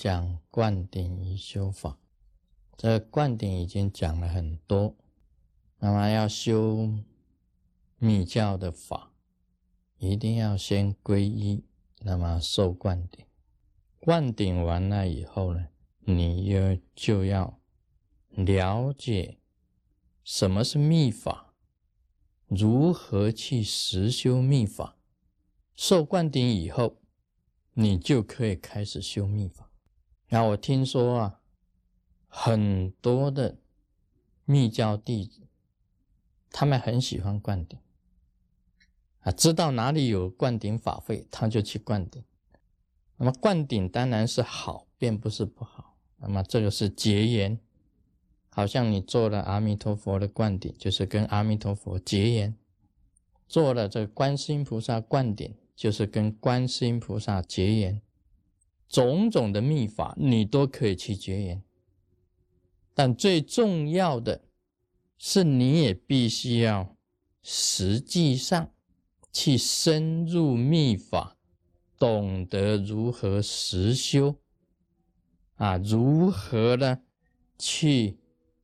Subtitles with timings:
[0.00, 1.98] 讲灌顶与修法。
[2.76, 4.94] 这灌顶已经讲了很多，
[5.80, 6.88] 那么要修
[7.96, 9.10] 密教的法，
[9.96, 11.64] 一定要先皈依，
[12.02, 13.26] 那么受灌顶。
[13.98, 15.66] 灌顶完了以后呢，
[16.02, 17.58] 你又就要
[18.28, 19.38] 了解
[20.22, 21.52] 什么是密法，
[22.46, 24.96] 如何去实修密法。
[25.74, 26.98] 受灌顶以后，
[27.72, 29.67] 你就可以开始修密法。
[30.28, 31.34] 然后我听说啊。
[32.30, 33.56] 很多的
[34.44, 35.48] 密教弟子，
[36.50, 37.78] 他们很喜欢灌顶
[39.20, 42.22] 啊，知道哪里有灌顶法会，他就去灌顶。
[43.16, 45.96] 那么灌顶当然是好，并不是不好。
[46.18, 47.58] 那么这个是结缘，
[48.50, 52.52] 好像你做了阿弥陀佛的灌顶，就是跟阿弥陀佛结缘；
[53.48, 58.02] 做了这观世音菩萨灌顶，就是跟观世音菩萨结缘。
[58.88, 61.62] 种种的秘法，你都可以去绝缘。
[62.94, 64.42] 但最重要的
[65.18, 66.96] 是，你也必须要
[67.42, 68.72] 实际上
[69.32, 71.36] 去深入秘法，
[71.98, 74.36] 懂得如何实修
[75.56, 77.00] 啊，如何呢？
[77.60, 78.16] 去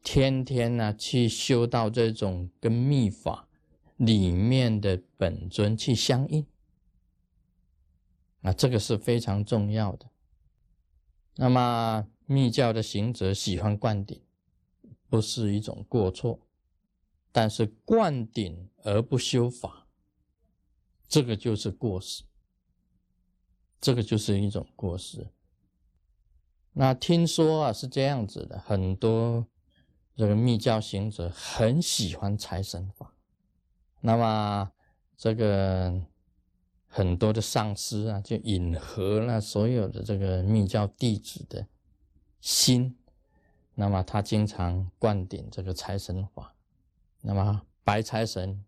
[0.04, 3.48] 天天呢去修到这种跟秘法
[3.96, 6.46] 里面的本尊去相应
[8.42, 10.06] 啊，这个是非常重要的。
[11.36, 14.20] 那么密教的行者喜欢灌顶。
[15.06, 16.40] 不是一种过错，
[17.30, 19.86] 但是灌顶而不修法，
[21.06, 22.24] 这个就是过失，
[23.80, 25.28] 这个就是一种过失。
[26.72, 29.46] 那听说啊是这样子的，很多
[30.16, 33.14] 这个密教行者很喜欢财神法，
[34.00, 34.72] 那么
[35.16, 36.02] 这个
[36.96, 41.66] 很多的上师啊就引合了所有的这个密教弟子的
[42.40, 42.96] 心。
[43.74, 46.54] 那么他经常灌顶这个财神法，
[47.20, 48.64] 那么白财神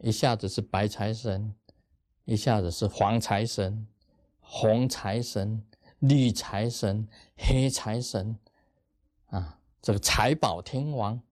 [0.00, 1.54] 一下子是白财神，
[2.26, 3.86] 一下子是黄财神、
[4.40, 5.64] 红财神、
[6.00, 7.08] 绿财神、
[7.38, 8.36] 黑财神，
[9.28, 11.22] 啊，这个财宝天王，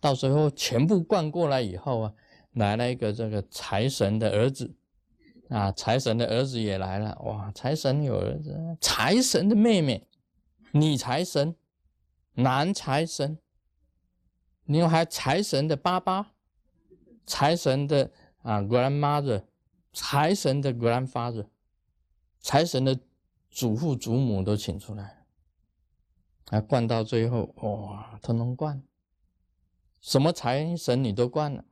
[0.00, 2.14] 到时候全部灌过来以后啊，
[2.54, 4.74] 来了一个这个财神的儿子，
[5.48, 10.06] 啊，财神的儿子也来了，哇，财神有儿子，财神的妹妹，
[10.72, 11.54] 女财神。
[12.38, 13.38] 男财神，
[14.64, 16.34] 另外财神的爸爸，
[17.26, 18.12] 财神的
[18.42, 19.44] 啊 grandmother，
[19.94, 21.46] 财神的 grandfather，
[22.38, 23.00] 财神的
[23.50, 25.24] 祖父祖母都请出来，
[26.50, 28.82] 啊，灌到最后，哇，通通灌，
[30.02, 31.64] 什么财神你都灌了，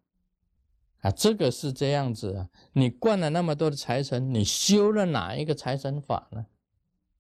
[1.05, 6.47] 啊，这个是这样子啊，你灌了那么多的财神，你修了哪一个财神法呢？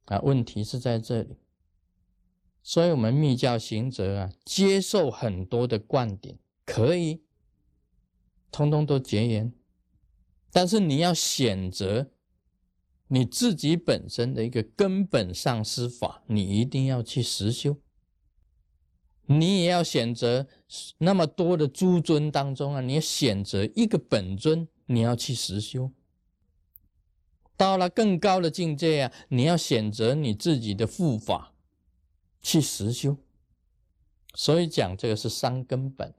[0.06, 1.36] 啊，问题是在这里。
[2.62, 7.24] 所以，我们密教行者啊，接受很多的灌顶，可以，
[8.50, 9.52] 通通都结缘。
[10.50, 12.10] 但是，你要选择
[13.08, 17.76] 你自己本身的一个根本上师法，你一定要去实修。
[19.26, 20.46] 你也要选择
[20.98, 25.90] 那么多的诸尊当中啊，你要选择一个本尊，你要去实修。
[27.56, 31.52] 到了更高的境界啊，你要选择你自己的护法。
[32.46, 33.16] 去实修，
[34.34, 36.14] 所以讲这个是三根本。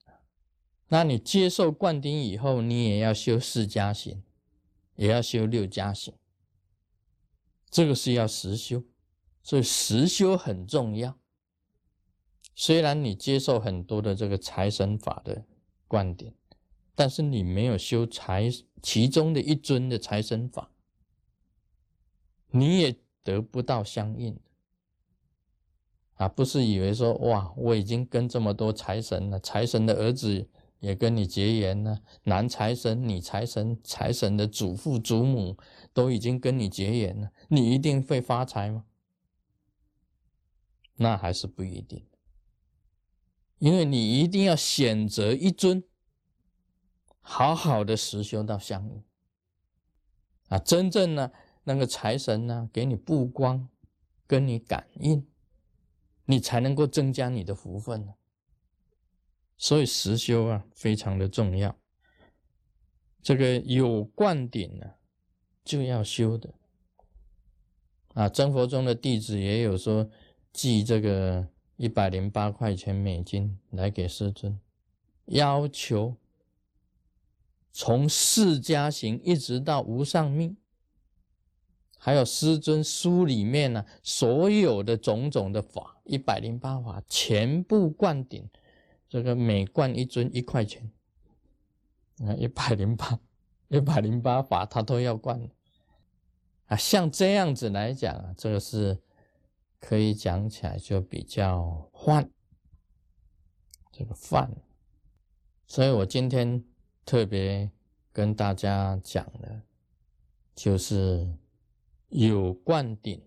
[0.88, 4.24] 那你接受灌顶以后，你也要修四加行，
[4.96, 6.16] 也要修六加行。
[7.70, 8.82] 这个是要实修，
[9.44, 11.16] 所以实修很重要。
[12.56, 15.46] 虽然你接受很多的这个财神法的
[15.88, 16.34] 观点，
[16.96, 18.50] 但是你没有修财
[18.82, 20.72] 其中的一尊的财神法，
[22.52, 24.40] 你也得不到相应。
[26.14, 30.48] 啊，不是以为说哇，我已经跟这么多财神了，财神的儿子
[30.80, 35.58] 也跟你结缘了，男财神、女财神、财神的祖父祖母
[35.94, 38.86] 都已经跟你结缘了，你一定会发财吗？
[40.96, 42.06] 那还是不一定，
[43.66, 45.84] 因为你一定要选择一尊，
[47.20, 49.04] 好好的实修到相应
[50.50, 51.32] 啊，真正呢
[51.64, 53.68] 那个财神呢给你布光，
[54.28, 55.26] 跟你感应。
[56.26, 58.14] 你才能够增加你的福分呢。
[59.58, 61.76] 所以实修啊，非常的重要。
[63.24, 64.86] 这个有灌顶呢，
[65.64, 66.54] 就要修的。
[68.14, 70.08] 啊，真佛中的弟子也有说，
[70.54, 74.60] 记这个一百零八块钱美金来给师尊，
[75.26, 76.16] 要求
[77.72, 80.56] 从释迦行一直到无上密，
[81.98, 88.50] 还有师尊书里面呢，所有的种种的法，一百零八法全部灌顶，
[89.10, 90.90] 这个每灌一尊一块钱，
[92.20, 93.20] 啊，一百零八，
[93.68, 95.50] 一百零八法他都要灌，
[96.68, 98.98] 啊，像这样子来讲啊，这个是
[99.80, 102.30] 可以讲起来就比较泛，
[103.92, 104.56] 这个泛，
[105.68, 106.64] 所以我今天
[107.06, 107.72] 特别
[108.12, 109.62] 跟大家讲的。
[110.56, 111.38] 就是
[112.08, 113.22] 有灌顶，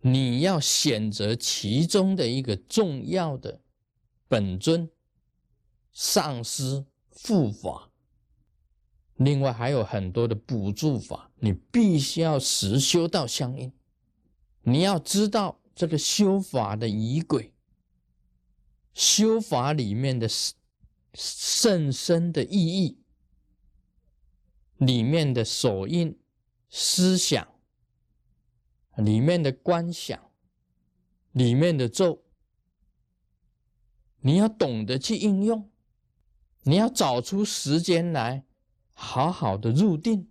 [0.00, 3.60] 你要选择其中的一个重要的
[4.28, 4.88] 本尊、
[5.90, 7.90] 上师、护法，
[9.16, 13.72] 另外还有很多的补助法，你必须要实修到相应。
[14.68, 17.54] 你要知道这个修法的仪轨，
[18.92, 20.28] 修法里面的
[21.14, 22.98] 甚深的意义。
[24.78, 26.18] 里面的手印、
[26.68, 27.48] 思想，
[28.96, 30.30] 里面的观想，
[31.30, 32.24] 里面的咒，
[34.20, 35.70] 你要懂得去应用，
[36.64, 38.44] 你要找出时间来，
[38.92, 40.28] 好好的入定，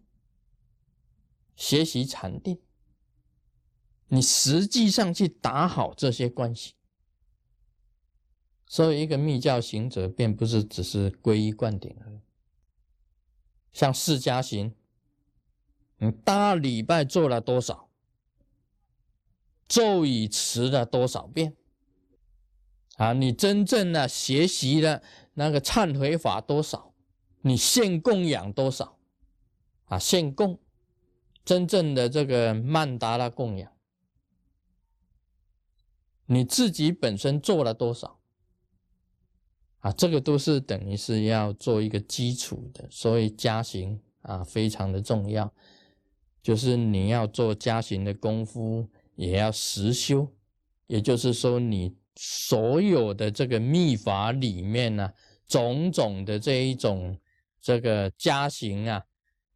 [1.56, 2.60] 学习禅定，
[4.08, 6.74] 你实际上去打好这些关系。
[8.68, 12.20] 所以，一个密教行者，并不是只是皈依灌顶而已。
[13.72, 14.74] 像释迦行，
[15.98, 17.90] 你大礼拜做了多少？
[19.68, 21.56] 咒语持了多少遍？
[22.98, 25.04] 啊，你真正的学习了
[25.34, 26.94] 那个忏悔法多少？
[27.42, 28.98] 你献供养多少？
[29.86, 30.60] 啊，献供，
[31.44, 33.72] 真正的这个曼达拉供养，
[36.28, 38.20] 你自己本身做了多少？
[39.80, 45.54] 啊，这个都是等于是要做一个基础的，所以加行啊非常的重要，
[46.42, 50.28] 就是你要做加行的功夫，也要实修，
[50.88, 55.14] 也就是说你所有的这个秘法里面呢，
[55.48, 57.20] 种种的这一种
[57.62, 59.04] 这个加行啊，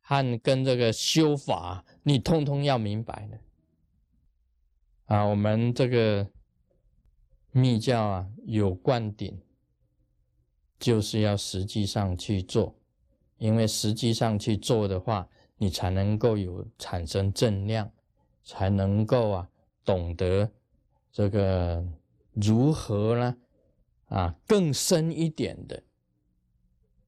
[0.02, 3.40] 和跟这个修法，你通通要明白的。
[5.06, 6.30] 啊，我们这个
[7.52, 9.40] 密教啊有灌顶。
[10.80, 12.74] 就是要实际上去做，
[13.38, 17.92] 因为实际上去做的话，你才能够有产生正量，
[18.46, 19.50] 才能够啊
[19.84, 20.50] 懂得
[21.12, 21.86] 这个
[22.32, 23.38] 如何呢
[24.06, 25.84] 啊更深一点的，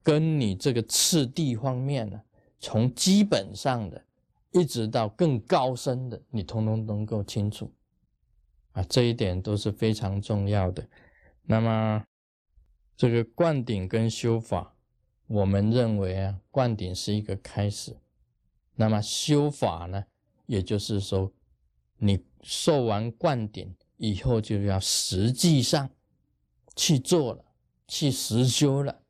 [0.04, 2.22] 跟你这个次第方面呢，
[2.60, 4.04] 从基本上的
[4.52, 7.72] 一直到更高深的，你通通能够清楚
[8.72, 10.88] 啊，这一点都是非常重要的。
[11.44, 12.04] 那么。
[12.98, 14.76] 这个灌顶跟修法，
[15.26, 17.98] 我们认为啊，灌顶是一个开始。
[18.76, 20.06] 那么修法呢，
[20.46, 21.34] 也就是说，
[21.98, 25.90] 你受完灌顶以后，就要实际上
[26.76, 27.44] 去做了，
[27.88, 29.02] 去实修了，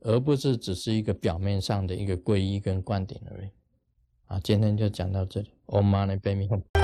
[0.00, 3.50] 而不是只是一个表面上的一个皈依跟灌顶而已。
[4.24, 5.52] 啊，今天就讲到这里。
[5.66, 6.77] Om Mani Padme Hum。